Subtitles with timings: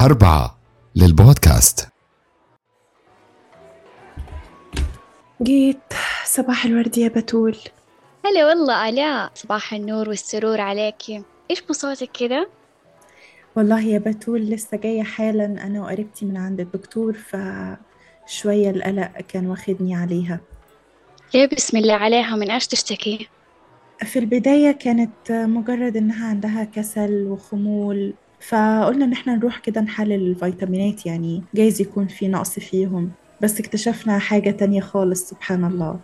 [0.00, 0.58] أربعة
[0.96, 1.88] للبودكاست.
[5.42, 5.78] جيت.
[6.24, 7.56] صباح الورد يا بتول.
[8.24, 12.46] هلا والله آلاء صباح النور والسرور عليكي إيش بصوتك كذا؟
[13.56, 15.44] والله يا بتول لسه جاية حالا.
[15.44, 20.40] أنا وقريبتي من عند الدكتور فشوية القلق كان واخدني عليها.
[21.34, 23.28] ليه بسم الله عليها؟ من إيش تشتكي؟
[24.04, 28.14] في البداية كانت مجرد إنها عندها كسل وخمول.
[28.40, 33.10] فقلنا إن إحنا نروح كده نحلل الفيتامينات يعني جايز يكون في نقص فيهم.
[33.40, 36.00] بس اكتشفنا حاجة تانية خالص سبحان الله.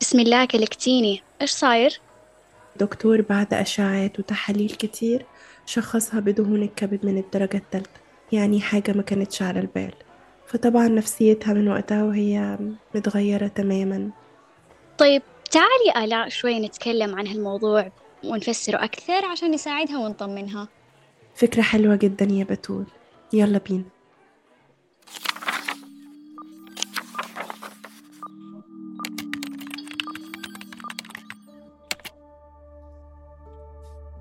[0.00, 1.22] بسم الله كلكتيني.
[1.42, 2.00] إيش صاير؟
[2.76, 5.26] دكتور بعد أشعات وتحاليل كتير
[5.66, 8.00] شخصها بدهون الكبد من الدرجة التالتة.
[8.32, 9.92] يعني حاجة ما كانتش على البال.
[10.46, 12.58] فطبعا نفسيتها من وقتها وهي
[12.94, 14.10] متغيرة تماما.
[14.98, 17.92] طيب تعالي آلاء شوي نتكلم عن هالموضوع
[18.24, 20.68] ونفسره أكثر عشان نساعدها ونطمنها.
[21.34, 22.86] فكرة حلوة جدا يا بتول.
[23.32, 23.84] يلا بينا.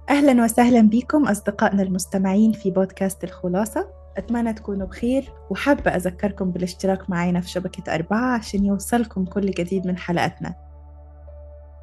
[0.10, 3.90] أهلا وسهلا بكم أصدقائنا المستمعين في بودكاست الخلاصة.
[4.18, 9.98] أتمنى تكونوا بخير وحابة أذكركم بالاشتراك معنا في شبكة أربعة عشان يوصلكم كل جديد من
[9.98, 10.56] حلقاتنا.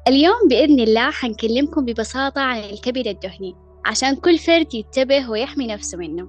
[0.07, 3.70] اليوم بإذن الله حنكلمكم ببساطة عن الكبد الدهني.
[3.85, 6.27] عشان كل فرد ينتبه ويحمي نفسه منه.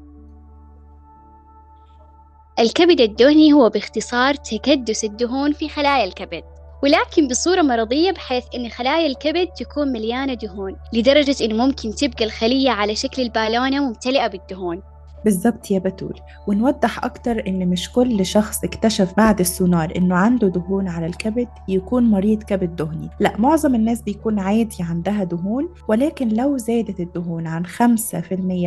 [2.59, 6.43] الكبد الدهني هو باختصار تكدس الدهون في خلايا الكبد
[6.83, 12.71] ولكن بصورة مرضية بحيث أن خلايا الكبد تكون مليانة دهون لدرجة أنه ممكن تبقى الخلية
[12.71, 14.83] على شكل البالونة ممتلئة بالدهون.
[15.25, 16.21] بالظبط يا بتول.
[16.47, 22.11] ونوضح أكتر إن مش كل شخص اكتشف بعد السونار إنه عنده دهون على الكبد يكون
[22.11, 23.09] مريض كبد دهني.
[23.21, 27.73] لا معظم الناس بيكون عادي عندها دهون ولكن لو زادت الدهون عن 5%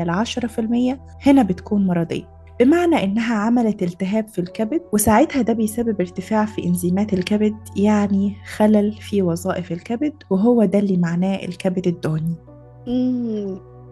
[0.03, 0.97] ل 10%
[1.28, 2.36] هنا بتكون مرضية.
[2.59, 8.94] بمعنى إنها عملت التهاب في الكبد وساعتها ده بيسبب ارتفاع في إنزيمات الكبد يعني خلل
[8.94, 12.35] في وظائف الكبد وهو ده اللي معناه الكبد الدهني.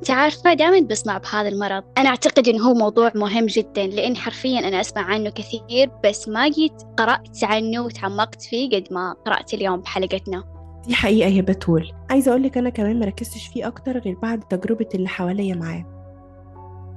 [0.10, 1.84] عارفة دائما بسمع بهذا المرض.
[1.98, 6.48] أنا أعتقد إنه هو موضوع مهم جدا لأن حرفيا أنا أسمع عنه كثير بس ما
[6.50, 10.44] جيت قرأت عنه وتعمقت فيه قد ما قرأت اليوم بحلقتنا.
[10.88, 11.92] دي حقيقة يا بتول.
[12.10, 15.86] عايزة أقولك أنا كمان مركزتش فيه أكتر غير بعد تجربة اللي حواليا معاه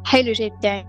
[0.05, 0.85] حلو جدا.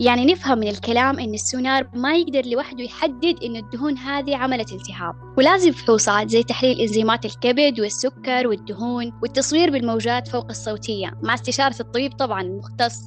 [0.00, 5.14] يعني نفهم من الكلام إن السونار ما يقدر لوحده يحدد إن الدهون هذه عملت التهاب.
[5.38, 12.12] ولازم فحوصات زي تحليل إنزيمات الكبد والسكر والدهون والتصوير بالموجات فوق الصوتية مع استشارة الطبيب
[12.12, 13.00] طبعا المختص.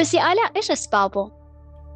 [0.00, 1.30] بس يا آلاء إيش أسبابه؟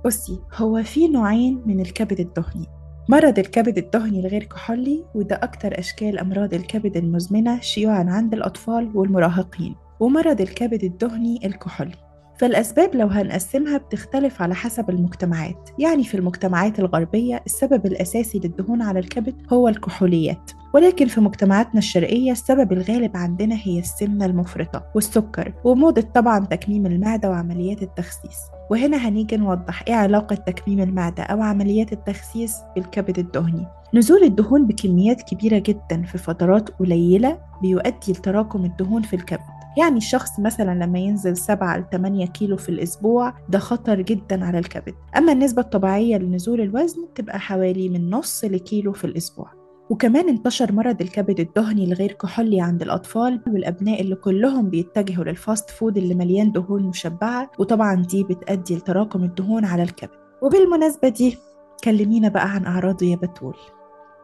[0.06, 2.66] بصي هو في نوعين من الكبد الدهني.
[3.08, 9.76] مرض الكبد الدهني الغير كحولي وده أكتر أشكال أمراض الكبد المزمنة شيوعا عند الأطفال والمراهقين.
[10.00, 12.09] ومرض الكبد الدهني الكحولي.
[12.40, 15.70] فالأسباب لو هنقسمها بتختلف على حسب المجتمعات.
[15.78, 20.50] يعني في المجتمعات الغربية السبب الأساسي للدهون على الكبد هو الكحوليات.
[20.74, 27.30] ولكن في مجتمعاتنا الشرقية السبب الغالب عندنا هي السمنة المفرطة والسكر وموضة طبعا تكميم المعدة
[27.30, 28.36] وعمليات التخسيس.
[28.70, 33.66] وهنا هنيجي نوضح إيه علاقة تكميم المعدة أو عمليات التخسيس بالكبد الدهني.
[33.94, 39.59] نزول الدهون بكميات كبيرة جدا في فترات قليلة بيؤدي لتراكم الدهون في الكبد.
[39.78, 44.58] يعني الشخص مثلا لما ينزل 7 ل 8 كيلو في الأسبوع ده خطر جدا على
[44.58, 44.94] الكبد.
[45.16, 49.60] أما النسبة الطبيعية لنزول الوزن تبقى حوالي من نص لكيلو في الأسبوع.
[49.90, 55.70] وكمان انتشر مرض الكبد الدهني الغير كحولي عند الأطفال والأبناء اللي كلهم بيتجهوا لل fast
[55.70, 60.10] food اللي مليان دهون مشبعة وطبعا دي بتأدي لتراكم الدهون على الكبد.
[60.42, 61.38] وبالمناسبة دي
[61.84, 63.54] كلمينا بقى عن أعراضه يا بتول.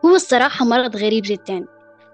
[0.04, 1.64] هو الصراحة مرض غريب جدا.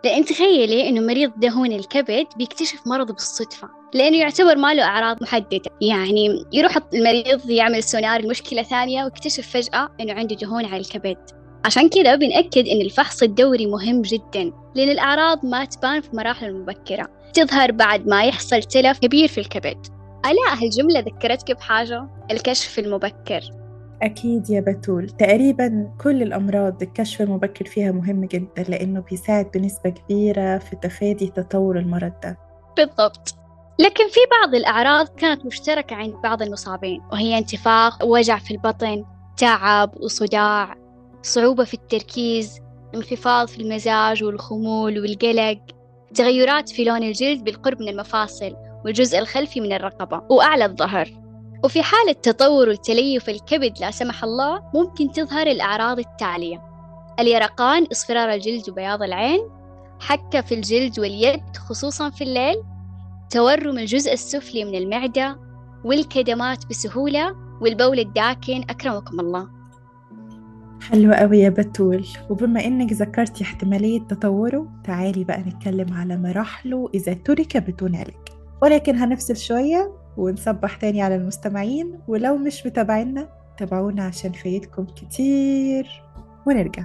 [0.04, 5.70] لأن تخيلي إنه مريض دهون الكبد بيكتشف مرضه بالصدفة لأنه يعتبر ما له أعراض محددة.
[5.80, 11.16] يعني يروح المريض يعمل سونار لمشكلة ثانية ويكتشف فجأة إنه عنده دهون على الكبد.
[11.64, 17.08] عشان كذا بنأكد إن الفحص الدوري مهم جدا لأن الأعراض ما تبان في مراحل المبكرة.
[17.34, 19.86] تظهر بعد ما يحصل تلف كبير في الكبد.
[20.26, 23.61] ألا هالجملة ذكرتك بحاجة؟ الكشف المبكر.
[24.02, 25.08] أكيد يا بتول.
[25.10, 31.78] تقريبا كل الأمراض الكشف المبكر فيها مهم جدا لأنه بيساعد بنسبة كبيرة في تفادي تطور
[31.78, 32.38] المرض ده.
[32.76, 33.34] بالضبط.
[33.78, 39.04] لكن في بعض الأعراض كانت مشتركة عند بعض المصابين وهي انتفاخ ووجع في البطن
[39.36, 40.74] تعب وصداع
[41.22, 42.60] صعوبة في التركيز
[42.94, 45.58] انخفاض في المزاج والخمول والقلق
[46.14, 51.21] تغيرات في لون الجلد بالقرب من المفاصل والجزء الخلفي من الرقبة وأعلى الظهر.
[51.64, 56.62] وفي حالة تطور وتليف الكبد لا سمح الله ممكن تظهر الأعراض التالية.
[57.20, 59.40] اليرقان اصفرار الجلد وبياض العين
[60.00, 62.62] حكة في الجلد واليد خصوصا في الليل
[63.30, 65.38] تورم الجزء السفلي من المعدة
[65.84, 69.48] والكدمات بسهولة والبول الداكن أكرمكم الله.
[70.90, 72.06] حلوة قوي يا بتول.
[72.30, 78.28] وبما إنك ذكرتي احتمالية تطوره تعالي بقى نتكلم على مراحله إذا ترك بدون علاج
[78.62, 80.01] ولكن هنفصل شوية.
[80.16, 81.98] ونصبح تاني على المستمعين.
[82.08, 83.28] ولو مش متابعينا
[83.58, 86.02] تابعونا عشان فايتكم كتير.
[86.46, 86.84] ونرجع.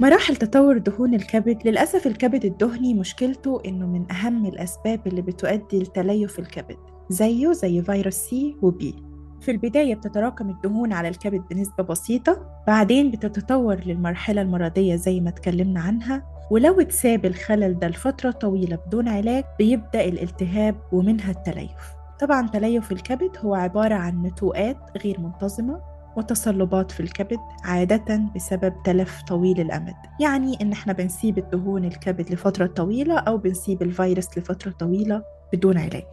[0.00, 1.66] مراحل تطور دهون الكبد.
[1.68, 6.76] للأسف الكبد الدهني مشكلته إنه من أهم الأسباب اللي بتؤدي لتليف الكبد
[7.10, 8.94] زيه زي فيروس سي وبي
[9.40, 15.80] في البداية بتتراكم الدهون على الكبد بنسبة بسيطة بعدين بتتطور للمرحلة المرضية زي ما اتكلمنا
[15.80, 16.22] عنها.
[16.50, 21.94] ولو اتساب الخلل ده لفترة طويلة بدون علاج بيبدأ الالتهاب ومنها التليف.
[22.22, 25.80] طبعا تليف الكبد هو عبارة عن نتوءات غير منتظمة
[26.16, 29.94] وتصلبات في الكبد عادة بسبب تلف طويل الأمد.
[30.20, 35.22] يعني إن إحنا بنسيب الدهون الكبد لفترة طويلة أو بنسيب الفيروس لفترة طويلة
[35.52, 36.06] بدون علاج.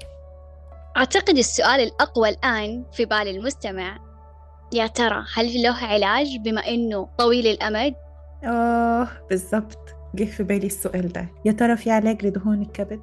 [0.98, 3.98] أعتقد السؤال الأقوى الآن في بال المستمع.
[4.74, 7.96] يا ترى هل له علاج بما إنه طويل الأمد؟
[8.44, 9.96] آه بالضبط.
[10.16, 11.30] جه في بالي السؤال ده.
[11.46, 13.02] يا ترى في علاج لدهون الكبد؟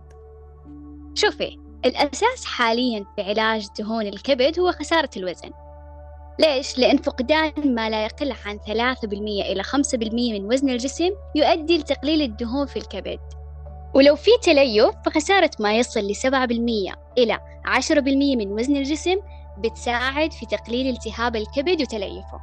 [1.15, 5.51] شوفي الأساس حاليا في علاج دهون الكبد هو خسارة الوزن.
[6.39, 12.23] ليش؟ لأن فقدان ما لا يقل عن 3% إلى 5% من وزن الجسم يؤدي لتقليل
[12.23, 13.19] الدهون في الكبد.
[13.95, 19.17] ولو في تليف فخسارة ما يصل ل 7% إلى 10% من وزن الجسم
[19.59, 22.41] بتساعد في تقليل التهاب الكبد وتليفه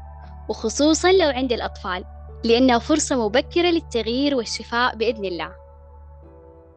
[0.49, 2.03] وخصوصا لو عند الأطفال
[2.43, 5.62] لأنها فرصة مبكرة للتغيير والشفاء بإذن الله.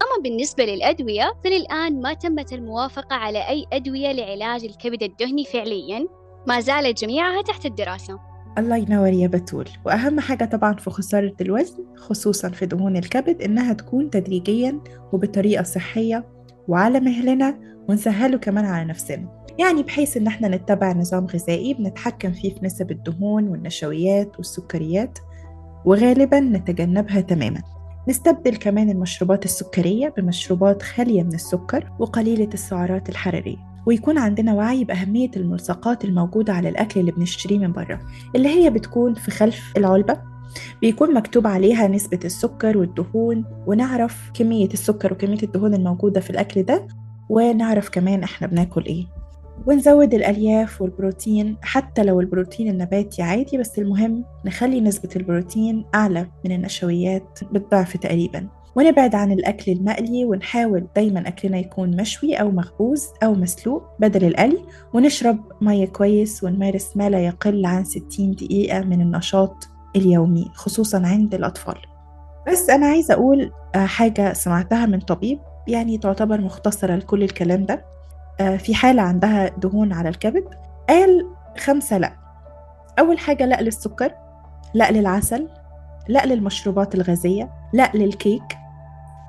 [0.03, 6.07] أما بالنسبة للأدوية فللآن ما تمت الموافقة على أي أدوية لعلاج الكبد الدهني فعليا
[6.47, 8.19] ما زالت جميعها تحت الدراسة.
[8.59, 9.69] الله ينور يا بتول.
[9.87, 14.81] وأهم حاجة طبعا في خسارة الوزن خصوصا في دهون الكبد إنها تكون تدريجيا
[15.13, 16.27] وبطريقة صحية
[16.69, 17.59] وعلى مهلنا
[17.89, 19.47] ونسهله كمان على نفسنا.
[19.59, 25.19] يعني بحيث إن إحنا نتبع نظام غذائي بنتحكم فيه في نسب الدهون والنشويات والسكريات
[25.85, 27.63] وغالبا نتجنبها تماما.
[28.09, 33.57] نستبدل كمان المشروبات السكرية بمشروبات خالية من السكر وقليلة السعرات الحرارية
[33.87, 38.01] ويكون عندنا وعي بأهمية الملصقات الموجودة على الأكل اللي بنشتريه من بره
[38.37, 40.21] اللي هي بتكون في خلف العلبة.
[40.81, 46.87] بيكون مكتوب عليها نسبة السكر والدهون ونعرف كمية السكر وكمية الدهون الموجودة في الأكل ده
[47.29, 49.16] ونعرف كمان إحنا بناكل إيه.
[49.67, 56.53] ونزود الألياف والبروتين حتى لو البروتين النباتي عادي بس المهم نخلي نسبة البروتين أعلى من
[56.53, 58.49] النشويات بالضعف تقريبا.
[58.77, 64.59] ونبعد عن الأكل المقلي ونحاول دايما أكلنا يكون مشوي أو مخبوز أو مسلوق بدل القلي
[64.95, 71.35] ونشرب مية كويس ونمارس ما لا يقل عن 60 دقيقة من النشاط اليومي خصوصا عند
[71.35, 71.77] الأطفال.
[72.49, 75.39] بس أنا عايزة أقول حاجة سمعتها من طبيب
[75.69, 77.96] يعني تعتبر مختصرة لكل الكلام ده.
[78.59, 80.45] في حالة عندها دهون على الكبد
[80.89, 81.27] قال
[81.59, 82.13] خمسة لأ.
[82.99, 84.11] أول حاجة لأ للسكر
[84.75, 85.49] لأ للعسل
[86.09, 88.43] لأ للمشروبات الغازية لأ للكيك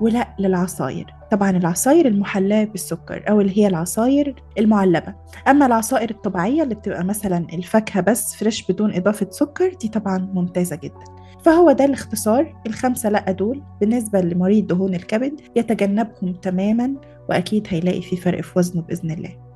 [0.00, 1.14] ولا للعصاير.
[1.30, 5.14] طبعا العصاير المحلاة بالسكر أو اللي هي العصاير المعلبة.
[5.48, 10.76] أما العصائر الطبيعية اللي بتبقى مثلا الفاكهة بس فريش بدون إضافة سكر دي طبعا ممتازة
[10.76, 11.04] جدا.
[11.44, 12.54] فهو ده الاختصار.
[12.66, 16.94] الخمسة لأ دول بالنسبة لمريض دهون الكبد يتجنبهم تماما
[17.28, 19.48] وأكيد هيلاقي في فرق في وزنه بإذن الله.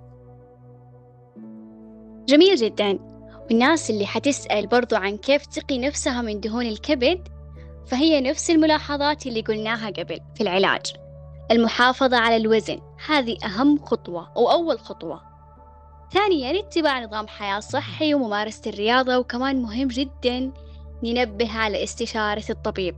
[2.29, 2.99] جميل جدا.
[3.51, 7.29] والناس اللي حتسأل برضو عن كيف تقي نفسها من دهون الكبد
[7.87, 10.83] فهي نفس الملاحظات اللي قلناها قبل في العلاج.
[11.51, 15.21] المحافظة على الوزن هذه أهم خطوة أو أول خطوة.
[16.13, 20.53] ثانيا اتباع نظام حياة صحي وممارسة الرياضة وكمان مهم جدا
[21.03, 22.97] ننبه على استشارة الطبيب.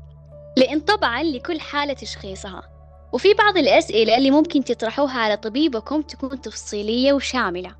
[0.56, 2.73] لأن طبعا لكل حالة تشخيصها.
[3.14, 7.75] وفي بعض الأسئلة اللي ممكن تطرحوها على طبيبكم تكون تفصيلية وشاملة.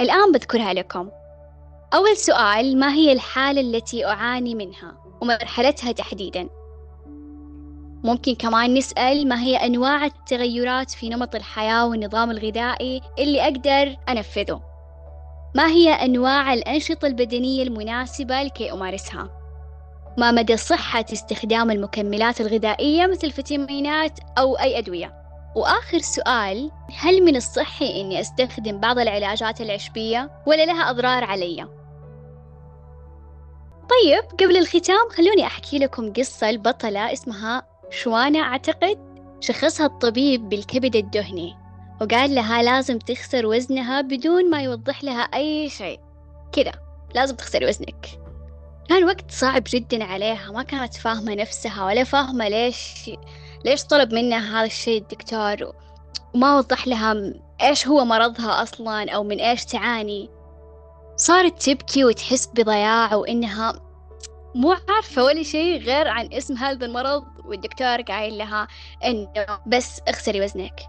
[0.00, 1.10] الآن بذكرها لكم.
[1.94, 6.48] أول سؤال ما هي الحالة التي أعاني منها؟ ومرحلتها تحديدا.
[8.04, 14.62] ممكن كمان نسأل ما هي أنواع التغيرات في نمط الحياة والنظام الغذائي اللي أقدر أنفذه؟
[15.54, 19.39] ما هي أنواع الأنشطة البدنية المناسبة لكي أمارسها؟
[20.18, 25.20] ما مدى صحة استخدام المكملات الغذائية مثل الفيتامينات أو أي أدوية؟
[25.56, 31.66] وآخر سؤال هل من الصحي إني أستخدم بعض العلاجات العشبية ولا لها أضرار علي؟
[33.90, 38.98] طيب قبل الختام خلوني أحكي لكم قصة البطلة اسمها شوانا أعتقد؟
[39.40, 41.56] شخصها الطبيب بالكبد الدهني
[42.00, 46.00] وقال لها لازم تخسر وزنها بدون ما يوضح لها أي شيء.
[46.52, 46.72] كذا
[47.14, 48.19] لازم تخسري وزنك.
[48.90, 53.10] كان وقت صعب جدا عليها ما كانت فاهمة نفسها ولا فاهمة ليش
[53.64, 55.72] ليش طلب منها هذا الشيء الدكتور
[56.34, 57.32] وما وضح لها
[57.62, 60.30] إيش هو مرضها أصلا أو من إيش تعاني.
[61.16, 63.72] صارت تبكي وتحس بضياع وإنها
[64.54, 68.68] مو عارفة ولا شيء غير عن اسم هذا المرض والدكتور قايل لها
[69.04, 70.80] إنه بس اخسري وزنك.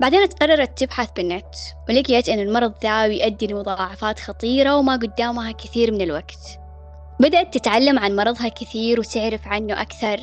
[0.00, 1.54] بعدين قررت تبحث بالنت
[1.88, 6.63] ولقيت إن المرض ذا يؤدي لمضاعفات خطيرة وما قدامها كثير من الوقت.
[7.20, 10.16] بدأت تتعلم عن مرضها كثير وتعرف عنه أكثر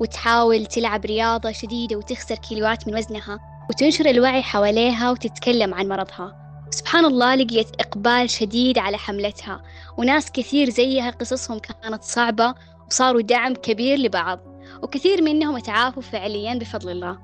[0.00, 3.38] وتحاول تلعب رياضة شديدة وتخسر كيلوات من وزنها
[3.70, 6.46] وتنشر الوعي حواليها وتتكلم عن مرضها.
[6.70, 9.62] سبحان الله لقيت إقبال شديد على حملتها
[9.98, 12.54] وناس كثير زيها قصصهم كانت صعبة
[12.86, 14.40] وصاروا دعم كبير لبعض
[14.82, 17.18] وكثير منهم تعافوا فعليا بفضل الله.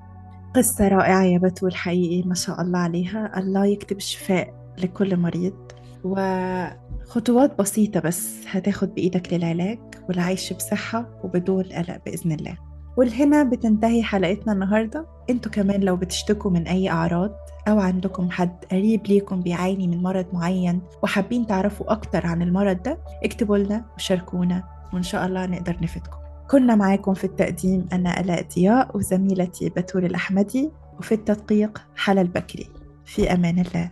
[0.56, 3.32] قصة رائعة يا بتول حقيقي ما شاء الله عليها.
[3.38, 5.72] الله يكتب الشفاء لكل مريض.
[6.04, 9.78] وخطوات بسيطة بس هتاخد بإيدك للعلاج
[10.08, 12.58] والعيش بصحة وبدون قلق بإذن الله.
[12.96, 15.06] والهنا بتنتهي حلقتنا النهاردة.
[15.30, 17.30] أنتوا كمان لو بتشتكوا من أي أعراض
[17.68, 22.98] أو عندكم حد قريب ليكم بيعاني من مرض معين وحابين تعرفوا أكتر عن المرض ده
[23.24, 26.16] اكتبوا لنا وشاركونا وإن شاء الله نقدر نفيدكم.
[26.50, 32.68] كنا معاكم في التقديم أنا ألاء ضياء وزميلتي بتول الأحمدي وفي التدقيق حلا البكري
[33.04, 33.90] في أمان الله.